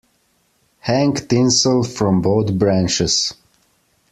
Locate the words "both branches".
2.23-3.35